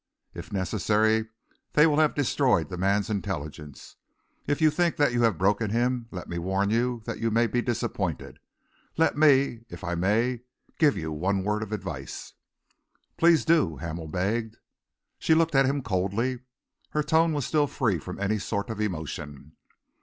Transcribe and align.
If 0.33 0.51
necessary, 0.51 1.27
they 1.73 1.85
will 1.85 1.99
have 1.99 2.15
destroyed 2.15 2.69
the 2.69 2.75
man's 2.79 3.07
intelligence. 3.07 3.97
If 4.47 4.59
you 4.59 4.71
think 4.71 4.97
that 4.97 5.13
you 5.13 5.21
have 5.21 5.33
him 5.33 5.37
broken, 5.37 6.07
let 6.09 6.27
me 6.27 6.39
warn 6.39 6.71
you 6.71 7.03
that 7.05 7.19
you 7.19 7.29
may 7.29 7.45
be 7.45 7.61
disappointed. 7.61 8.39
Let 8.97 9.15
me, 9.15 9.59
if 9.69 9.83
I 9.83 9.93
may, 9.93 10.39
give 10.79 10.97
you 10.97 11.11
one 11.11 11.43
word 11.43 11.61
of 11.61 11.71
advice." 11.71 12.33
"Please 13.15 13.45
do," 13.45 13.77
Hamel 13.77 14.07
begged. 14.07 14.57
She 15.19 15.35
looked 15.35 15.53
at 15.53 15.67
him 15.67 15.83
coldly. 15.83 16.39
Her 16.93 17.03
tone 17.03 17.31
was 17.33 17.45
still 17.45 17.67
free 17.67 17.99
from 17.99 18.19
any 18.19 18.39
sort 18.39 18.71
of 18.71 18.81
emotion. 18.81 19.51